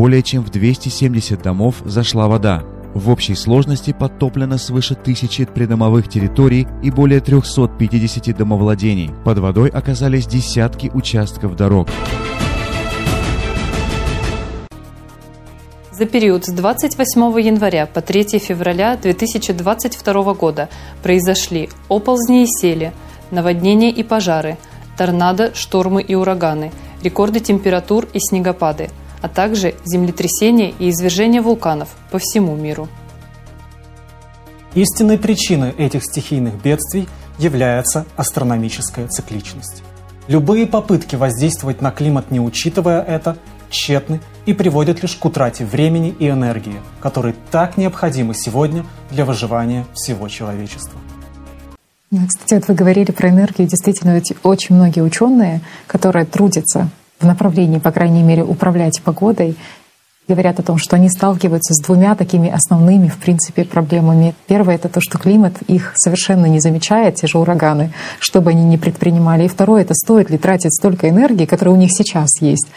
Более 0.00 0.22
чем 0.22 0.42
в 0.42 0.48
270 0.48 1.42
домов 1.42 1.82
зашла 1.84 2.26
вода. 2.26 2.62
В 2.94 3.10
общей 3.10 3.34
сложности 3.34 3.92
подтоплено 3.92 4.56
свыше 4.56 4.94
тысячи 4.94 5.44
придомовых 5.44 6.08
территорий 6.08 6.66
и 6.82 6.90
более 6.90 7.20
350 7.20 8.34
домовладений. 8.34 9.10
Под 9.26 9.40
водой 9.40 9.68
оказались 9.68 10.26
десятки 10.26 10.90
участков 10.94 11.54
дорог. 11.54 11.88
За 15.92 16.06
период 16.06 16.46
с 16.46 16.48
28 16.50 17.20
января 17.38 17.84
по 17.84 18.00
3 18.00 18.38
февраля 18.38 18.96
2022 18.96 20.32
года 20.32 20.70
произошли 21.02 21.68
оползни 21.90 22.44
и 22.44 22.46
сели, 22.46 22.94
наводнения 23.30 23.90
и 23.90 24.02
пожары, 24.02 24.56
торнадо, 24.96 25.54
штормы 25.54 26.00
и 26.00 26.14
ураганы, 26.14 26.72
рекорды 27.02 27.40
температур 27.40 28.08
и 28.14 28.18
снегопады, 28.18 28.88
а 29.22 29.28
также 29.28 29.74
землетрясения 29.84 30.70
и 30.78 30.90
извержения 30.90 31.42
вулканов 31.42 31.88
по 32.10 32.18
всему 32.18 32.56
миру. 32.56 32.88
Истинной 34.74 35.18
причиной 35.18 35.70
этих 35.70 36.04
стихийных 36.04 36.60
бедствий 36.62 37.08
является 37.38 38.06
астрономическая 38.16 39.08
цикличность. 39.08 39.82
Любые 40.28 40.66
попытки 40.66 41.16
воздействовать 41.16 41.80
на 41.80 41.90
климат, 41.90 42.30
не 42.30 42.38
учитывая 42.38 43.02
это, 43.02 43.36
тщетны 43.68 44.20
и 44.46 44.52
приводят 44.52 45.02
лишь 45.02 45.16
к 45.16 45.24
утрате 45.24 45.64
времени 45.64 46.14
и 46.18 46.28
энергии, 46.28 46.80
которые 47.00 47.34
так 47.50 47.76
необходимы 47.76 48.34
сегодня 48.34 48.84
для 49.10 49.24
выживания 49.24 49.86
всего 49.94 50.28
человечества. 50.28 51.00
Кстати, 52.28 52.54
вот 52.54 52.68
вы 52.68 52.74
говорили 52.74 53.12
про 53.12 53.28
энергию. 53.28 53.68
Действительно, 53.68 54.14
ведь 54.14 54.32
очень 54.42 54.74
многие 54.74 55.00
ученые, 55.00 55.60
которые 55.86 56.24
трудятся 56.24 56.90
в 57.20 57.26
направлении, 57.26 57.78
по 57.78 57.90
крайней 57.90 58.22
мере, 58.22 58.42
управлять 58.42 59.00
погодой, 59.04 59.56
говорят 60.28 60.60
о 60.60 60.62
том, 60.62 60.78
что 60.78 60.96
они 60.96 61.08
сталкиваются 61.08 61.74
с 61.74 61.80
двумя 61.80 62.14
такими 62.14 62.48
основными, 62.48 63.08
в 63.08 63.16
принципе, 63.16 63.64
проблемами. 63.64 64.34
Первое— 64.46 64.74
это 64.76 64.88
то, 64.88 65.00
что 65.00 65.18
климат 65.18 65.54
их 65.66 65.92
совершенно 65.96 66.46
не 66.46 66.60
замечает, 66.60 67.16
те 67.16 67.26
же 67.26 67.38
ураганы, 67.38 67.92
что 68.20 68.40
бы 68.40 68.50
они 68.50 68.64
ни 68.64 68.76
предпринимали. 68.76 69.44
И 69.44 69.48
второе— 69.48 69.82
это 69.82 69.94
стоит 69.94 70.30
ли 70.30 70.38
тратить 70.38 70.72
столько 70.72 71.08
энергии, 71.08 71.46
которая 71.46 71.74
у 71.74 71.78
них 71.78 71.90
сейчас 71.92 72.40
есть, 72.40 72.68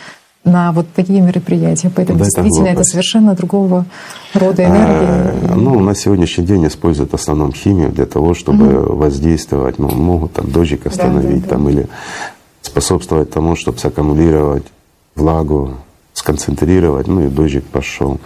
на 0.43 0.71
вот 0.71 0.87
такие 0.93 1.21
мероприятия. 1.21 1.89
Поэтому 1.95 2.19
да, 2.19 2.25
действительно 2.25 2.67
это, 2.67 2.81
это 2.81 2.83
совершенно 2.83 3.33
другого 3.33 3.85
рода 4.33 4.63
энергия. 4.63 5.33
А, 5.49 5.55
ну, 5.55 5.79
на 5.79 5.95
сегодняшний 5.95 6.45
день 6.45 6.67
используют 6.67 7.11
в 7.11 7.15
основном 7.15 7.53
химию 7.53 7.91
для 7.91 8.05
того, 8.05 8.33
чтобы 8.33 8.79
угу. 8.79 8.95
воздействовать. 8.95 9.79
Ну, 9.79 9.89
могут 9.89 10.33
там 10.33 10.51
дождик 10.51 10.85
остановить 10.85 11.43
да, 11.43 11.47
да, 11.47 11.49
там, 11.49 11.65
да. 11.65 11.71
или 11.71 11.87
способствовать 12.63 13.29
тому, 13.29 13.55
чтобы 13.55 13.77
саккумулировать 13.77 14.65
влагу, 15.15 15.77
сконцентрировать, 16.13 17.07
ну 17.07 17.27
и 17.27 17.29
дождик 17.29 17.65
пошел. 17.65 18.19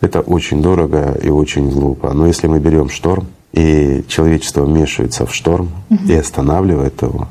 Это 0.00 0.20
очень 0.20 0.60
дорого 0.60 1.16
и 1.22 1.28
очень 1.28 1.70
глупо. 1.70 2.12
Но 2.12 2.26
если 2.26 2.48
мы 2.48 2.58
берем 2.58 2.90
шторм, 2.90 3.28
и 3.52 4.04
человечество 4.08 4.64
вмешивается 4.64 5.26
в 5.26 5.34
шторм 5.34 5.70
угу. 5.90 6.04
и 6.08 6.14
останавливает 6.14 7.00
его, 7.02 7.28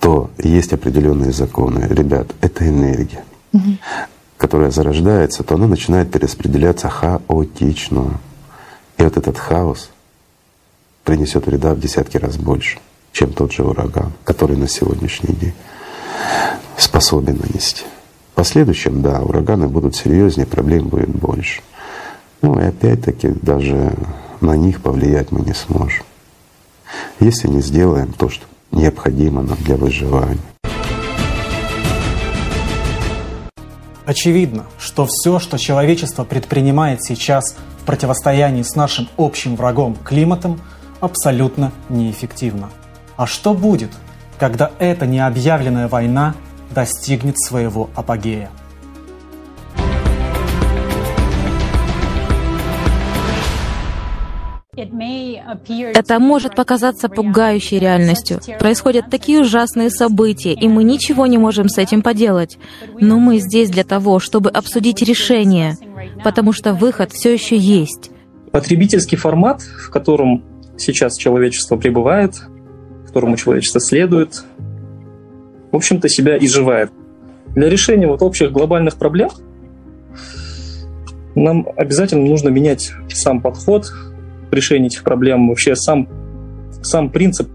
то 0.00 0.30
есть 0.38 0.72
определенные 0.72 1.32
законы. 1.32 1.86
Ребят, 1.90 2.28
это 2.40 2.66
энергия 2.66 3.24
угу. 3.52 3.76
которая 4.36 4.70
зарождается, 4.70 5.42
то 5.42 5.54
она 5.54 5.66
начинает 5.66 6.10
перераспределяться 6.10 6.88
хаотично. 6.88 8.20
И 8.98 9.02
вот 9.02 9.16
этот 9.16 9.38
хаос 9.38 9.90
принесет 11.04 11.46
вреда 11.46 11.74
в 11.74 11.80
десятки 11.80 12.16
раз 12.16 12.36
больше, 12.36 12.78
чем 13.12 13.32
тот 13.32 13.52
же 13.52 13.64
ураган, 13.64 14.12
который 14.24 14.56
на 14.56 14.68
сегодняшний 14.68 15.34
день 15.34 15.54
способен 16.76 17.38
нанести. 17.38 17.84
В 18.32 18.34
последующем, 18.34 19.02
да, 19.02 19.20
ураганы 19.20 19.68
будут 19.68 19.94
серьезнее, 19.94 20.46
проблем 20.46 20.88
будет 20.88 21.10
больше. 21.10 21.62
Ну 22.40 22.58
и 22.58 22.64
опять-таки 22.64 23.28
даже 23.28 23.92
на 24.40 24.56
них 24.56 24.80
повлиять 24.80 25.30
мы 25.30 25.40
не 25.40 25.54
сможем, 25.54 26.04
если 27.20 27.48
не 27.48 27.60
сделаем 27.60 28.12
то, 28.12 28.28
что 28.28 28.44
необходимо 28.72 29.42
нам 29.42 29.58
для 29.58 29.76
выживания. 29.76 30.38
Очевидно, 34.04 34.64
что 34.78 35.06
все, 35.08 35.38
что 35.38 35.58
человечество 35.58 36.24
предпринимает 36.24 37.04
сейчас 37.04 37.54
в 37.80 37.84
противостоянии 37.84 38.62
с 38.62 38.74
нашим 38.74 39.08
общим 39.16 39.54
врагом 39.54 39.94
климатом, 39.94 40.60
абсолютно 41.00 41.72
неэффективно. 41.88 42.70
А 43.16 43.26
что 43.26 43.54
будет, 43.54 43.90
когда 44.42 44.72
эта 44.80 45.06
необъявленная 45.06 45.86
война 45.86 46.34
достигнет 46.74 47.38
своего 47.38 47.90
апогея? 47.94 48.50
Это 55.94 56.18
может 56.18 56.56
показаться 56.56 57.08
пугающей 57.08 57.78
реальностью. 57.78 58.40
Происходят 58.58 59.08
такие 59.10 59.38
ужасные 59.42 59.90
события, 59.90 60.54
и 60.54 60.66
мы 60.66 60.82
ничего 60.82 61.28
не 61.28 61.38
можем 61.38 61.68
с 61.68 61.78
этим 61.78 62.02
поделать. 62.02 62.58
Но 62.98 63.20
мы 63.20 63.38
здесь 63.38 63.70
для 63.70 63.84
того, 63.84 64.18
чтобы 64.18 64.50
обсудить 64.50 65.02
решение, 65.02 65.76
потому 66.24 66.52
что 66.52 66.74
выход 66.74 67.12
все 67.12 67.32
еще 67.32 67.56
есть. 67.56 68.10
Потребительский 68.50 69.14
формат, 69.14 69.62
в 69.62 69.88
котором 69.90 70.42
сейчас 70.76 71.16
человечество 71.16 71.76
пребывает, 71.76 72.42
которому 73.12 73.36
человечество 73.36 73.78
следует, 73.78 74.42
в 75.70 75.76
общем-то, 75.76 76.08
себя 76.08 76.38
изживает. 76.38 76.90
Для 77.54 77.68
решения 77.68 78.06
вот 78.06 78.22
общих 78.22 78.50
глобальных 78.50 78.96
проблем 78.96 79.28
нам 81.34 81.68
обязательно 81.76 82.26
нужно 82.26 82.48
менять 82.48 82.92
сам 83.10 83.42
подход, 83.42 83.92
решения 84.50 84.86
этих 84.86 85.02
проблем, 85.02 85.48
вообще 85.48 85.76
сам, 85.76 86.08
сам 86.82 87.10
принцип 87.10 87.50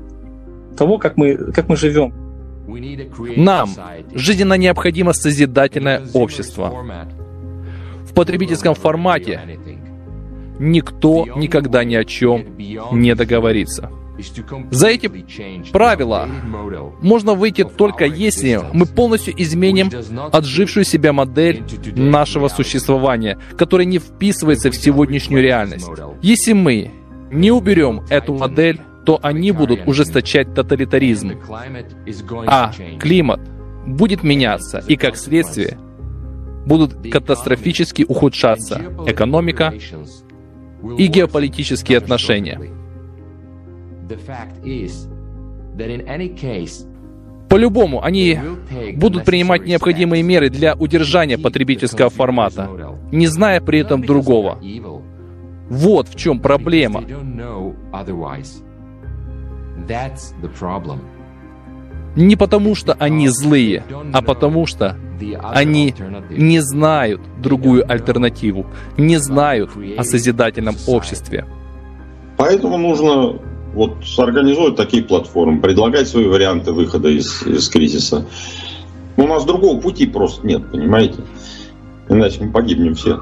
того, 0.77 0.99
как 0.99 1.17
мы, 1.17 1.35
как 1.35 1.69
мы 1.69 1.75
живем. 1.75 2.13
Нам 3.35 3.69
жизненно 4.13 4.53
необходимо 4.53 5.13
созидательное 5.13 6.03
общество. 6.13 6.71
В 8.05 8.13
потребительском 8.13 8.75
формате 8.75 9.41
никто 10.59 11.25
никогда 11.35 11.83
ни 11.83 11.95
о 11.95 12.03
чем 12.03 12.45
не 12.91 13.15
договорится. 13.15 13.89
За 14.71 14.87
эти 14.87 15.07
правила 15.71 16.27
можно 17.01 17.33
выйти 17.33 17.63
только 17.63 18.05
если 18.05 18.61
мы 18.73 18.85
полностью 18.85 19.33
изменим 19.37 19.89
отжившую 20.31 20.85
себя 20.85 21.13
модель 21.13 21.63
нашего 21.95 22.47
существования, 22.47 23.37
которая 23.57 23.85
не 23.85 23.99
вписывается 23.99 24.71
в 24.71 24.75
сегодняшнюю 24.75 25.43
реальность. 25.43 25.87
Если 26.21 26.53
мы 26.53 26.91
не 27.31 27.51
уберем 27.51 28.01
эту 28.09 28.33
модель, 28.33 28.79
то 29.05 29.19
они 29.21 29.51
будут 29.51 29.87
ужесточать 29.87 30.53
тоталитаризм. 30.53 31.31
А 32.45 32.73
климат 32.99 33.39
будет 33.85 34.23
меняться, 34.23 34.83
и 34.85 34.97
как 34.97 35.15
следствие 35.15 35.77
будут 36.65 37.09
катастрофически 37.09 38.05
ухудшаться 38.07 38.81
экономика 39.05 39.73
и 40.97 41.07
геополитические 41.07 41.97
отношения. 41.97 42.76
По-любому, 47.49 48.03
они 48.03 48.39
будут 48.95 49.23
принимать 49.23 49.65
необходимые 49.65 50.21
меры 50.21 50.49
для 50.49 50.75
удержания 50.75 51.37
потребительского 51.37 52.09
формата, 52.09 52.69
не 53.11 53.27
зная 53.27 53.61
при 53.61 53.79
этом 53.79 54.03
другого. 54.03 54.59
Вот 55.69 56.07
в 56.09 56.15
чем 56.15 56.39
проблема. 56.39 57.03
Не 62.15 62.35
потому, 62.35 62.75
что 62.75 62.93
они 62.93 63.27
злые, 63.29 63.83
а 64.11 64.21
потому 64.21 64.65
что 64.65 64.97
они 65.41 65.93
не 66.29 66.59
знают 66.59 67.21
другую 67.41 67.89
альтернативу, 67.89 68.65
не 68.97 69.17
знают 69.17 69.71
о 69.97 70.03
созидательном 70.03 70.75
обществе. 70.87 71.45
Поэтому 72.37 72.77
нужно 72.77 73.39
вот 73.77 73.97
организовать 74.17 74.75
такие 74.75 75.03
платформы, 75.03 75.61
предлагать 75.61 76.07
свои 76.07 76.25
варианты 76.25 76.73
выхода 76.73 77.09
из, 77.09 77.43
из 77.45 77.69
кризиса. 77.69 78.25
Но 79.15 79.25
у 79.25 79.27
нас 79.27 79.45
другого 79.45 79.79
пути 79.79 80.07
просто 80.07 80.45
нет, 80.45 80.71
понимаете? 80.71 81.19
Иначе 82.09 82.43
мы 82.43 82.51
погибнем 82.51 82.95
все. 82.95 83.21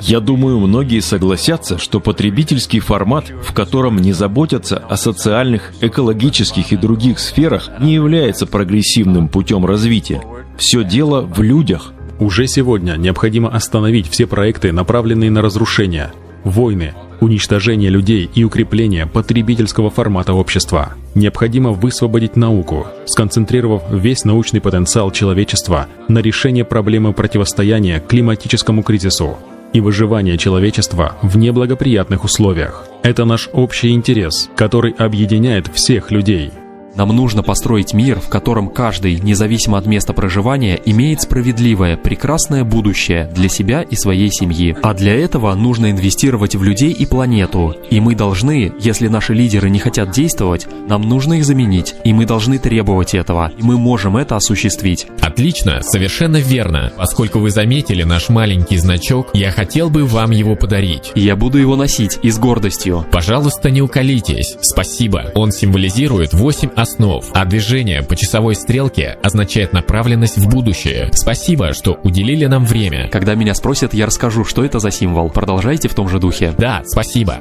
Я 0.00 0.20
думаю, 0.20 0.60
многие 0.60 1.00
согласятся, 1.00 1.76
что 1.76 2.00
потребительский 2.00 2.80
формат, 2.80 3.26
в 3.42 3.52
котором 3.52 3.98
не 3.98 4.12
заботятся 4.12 4.78
о 4.78 4.96
социальных, 4.96 5.72
экологических 5.80 6.72
и 6.72 6.76
других 6.76 7.18
сферах, 7.18 7.70
не 7.80 7.94
является 7.94 8.46
прогрессивным 8.46 9.28
путем 9.28 9.66
развития. 9.66 10.22
Все 10.56 10.84
дело 10.84 11.20
в 11.20 11.42
людях. 11.42 11.92
Уже 12.18 12.46
сегодня 12.46 12.96
необходимо 12.96 13.50
остановить 13.50 14.08
все 14.08 14.26
проекты, 14.26 14.72
направленные 14.72 15.30
на 15.30 15.42
разрушение, 15.42 16.12
войны, 16.44 16.94
уничтожение 17.20 17.90
людей 17.90 18.30
и 18.34 18.44
укрепление 18.44 19.06
потребительского 19.06 19.90
формата 19.90 20.32
общества. 20.32 20.94
Необходимо 21.14 21.72
высвободить 21.72 22.36
науку, 22.36 22.86
сконцентрировав 23.06 23.82
весь 23.90 24.24
научный 24.24 24.60
потенциал 24.60 25.10
человечества 25.10 25.86
на 26.08 26.18
решение 26.20 26.64
проблемы 26.64 27.12
противостояния 27.12 28.00
климатическому 28.00 28.82
кризису 28.82 29.36
и 29.72 29.80
выживания 29.80 30.38
человечества 30.38 31.16
в 31.22 31.36
неблагоприятных 31.36 32.24
условиях. 32.24 32.86
Это 33.02 33.24
наш 33.24 33.48
общий 33.52 33.90
интерес, 33.90 34.48
который 34.56 34.92
объединяет 34.92 35.68
всех 35.74 36.10
людей– 36.10 36.50
нам 36.98 37.10
нужно 37.10 37.44
построить 37.44 37.94
мир, 37.94 38.18
в 38.18 38.28
котором 38.28 38.68
каждый, 38.68 39.20
независимо 39.20 39.78
от 39.78 39.86
места 39.86 40.12
проживания, 40.12 40.80
имеет 40.84 41.22
справедливое, 41.22 41.96
прекрасное 41.96 42.64
будущее 42.64 43.30
для 43.32 43.48
себя 43.48 43.82
и 43.82 43.94
своей 43.94 44.32
семьи. 44.32 44.76
А 44.82 44.94
для 44.94 45.14
этого 45.14 45.54
нужно 45.54 45.92
инвестировать 45.92 46.56
в 46.56 46.62
людей 46.64 46.90
и 46.90 47.06
планету. 47.06 47.76
И 47.88 48.00
мы 48.00 48.16
должны, 48.16 48.72
если 48.80 49.06
наши 49.06 49.32
лидеры 49.32 49.70
не 49.70 49.78
хотят 49.78 50.10
действовать, 50.10 50.66
нам 50.88 51.02
нужно 51.02 51.34
их 51.34 51.44
заменить. 51.44 51.94
И 52.02 52.12
мы 52.12 52.26
должны 52.26 52.58
требовать 52.58 53.14
этого. 53.14 53.52
И 53.56 53.62
мы 53.62 53.78
можем 53.78 54.16
это 54.16 54.34
осуществить. 54.34 55.06
Отлично, 55.20 55.82
совершенно 55.82 56.38
верно. 56.38 56.92
Поскольку 56.96 57.38
вы 57.38 57.50
заметили 57.50 58.02
наш 58.02 58.28
маленький 58.28 58.76
значок, 58.76 59.30
я 59.34 59.52
хотел 59.52 59.88
бы 59.88 60.04
вам 60.04 60.32
его 60.32 60.56
подарить. 60.56 61.12
Я 61.14 61.36
буду 61.36 61.58
его 61.58 61.76
носить 61.76 62.18
и 62.24 62.30
с 62.32 62.40
гордостью. 62.40 63.06
Пожалуйста, 63.12 63.70
не 63.70 63.82
уколитесь. 63.82 64.56
Спасибо. 64.62 65.30
Он 65.36 65.52
символизирует 65.52 66.32
8 66.32 66.70
основ, 66.88 67.24
а 67.34 67.44
движение 67.44 68.02
по 68.02 68.16
часовой 68.16 68.54
стрелке 68.54 69.18
означает 69.22 69.72
направленность 69.72 70.38
в 70.38 70.48
будущее. 70.48 71.10
Спасибо, 71.12 71.72
что 71.74 71.98
уделили 72.02 72.46
нам 72.46 72.64
время. 72.64 73.08
Когда 73.08 73.34
меня 73.34 73.54
спросят, 73.54 73.94
я 73.94 74.06
расскажу, 74.06 74.44
что 74.44 74.64
это 74.64 74.78
за 74.78 74.90
символ. 74.90 75.30
Продолжайте 75.30 75.88
в 75.88 75.94
том 75.94 76.08
же 76.08 76.18
духе. 76.18 76.54
Да, 76.56 76.82
спасибо. 76.86 77.36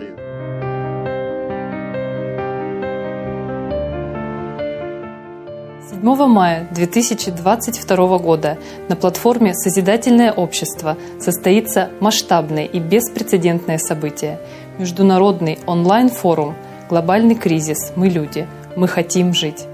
Мая 6.28 6.68
2022 6.72 8.18
года 8.20 8.58
на 8.88 8.96
платформе 8.96 9.54
«Созидательное 9.54 10.32
общество» 10.32 10.98
состоится 11.20 11.90
масштабное 12.00 12.66
и 12.66 12.80
беспрецедентное 12.80 13.78
событие– 13.78 14.40
международный 14.78 15.58
онлайн-форум 15.66 16.56
«Глобальный 16.90 17.36
кризис. 17.36 17.92
Мы 17.96 18.10
люди. 18.10 18.48
«Мы 18.78 18.88
хотим 18.88 19.34
жить», 19.34 19.66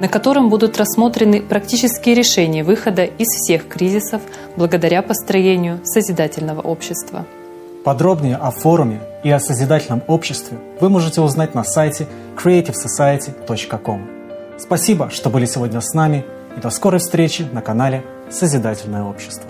на 0.00 0.08
котором 0.08 0.48
будут 0.48 0.78
рассмотрены 0.78 1.42
практические 1.42 2.14
решения 2.14 2.64
выхода 2.64 3.04
из 3.04 3.28
всех 3.28 3.68
кризисов 3.68 4.22
благодаря 4.56 5.02
построению 5.02 5.80
созидательного 5.84 6.62
общества. 6.62 7.26
Подробнее 7.84 8.36
о 8.36 8.50
форуме 8.50 9.00
и 9.22 9.30
о 9.30 9.38
созидательном 9.38 10.02
обществе 10.06 10.58
вы 10.80 10.88
можете 10.88 11.20
узнать 11.20 11.54
на 11.54 11.62
сайте 11.62 12.06
creativesociety.com. 12.36 14.08
Спасибо, 14.58 15.10
что 15.10 15.30
были 15.30 15.44
сегодня 15.44 15.80
с 15.80 15.92
нами, 15.92 16.24
и 16.56 16.60
до 16.60 16.70
скорой 16.70 17.00
встречи 17.00 17.46
на 17.52 17.60
канале 17.60 18.02
«Созидательное 18.30 19.04
общество». 19.04 19.47